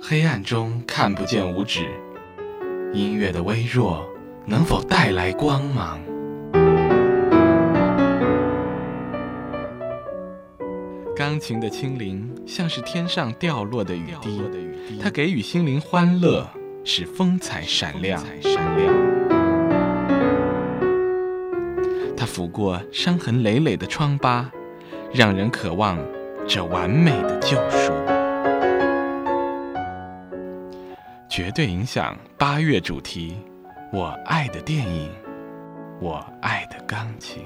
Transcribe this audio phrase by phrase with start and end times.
[0.00, 1.86] 黑暗中看不见五指，
[2.92, 4.06] 音乐的微弱
[4.46, 5.98] 能否带来光芒？
[11.16, 14.42] 钢琴的轻灵像是天上掉落的雨滴，
[15.00, 16.46] 它给予心灵欢乐，
[16.84, 18.22] 使风采闪亮。
[22.16, 24.50] 它抚过伤痕累累的疮疤，
[25.12, 25.98] 让人渴望
[26.46, 27.92] 这完美的救赎。
[31.28, 33.36] 绝对影响八月主题，
[33.92, 35.10] 我爱的电影，
[36.00, 37.42] 我爱的钢琴。